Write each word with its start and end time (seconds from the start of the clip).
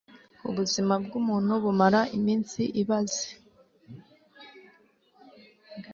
ubuzima 0.49 0.93
bw'umuntu 1.05 1.53
bumara 1.63 2.01
iminsi 2.17 2.61
ibaze 2.81 3.29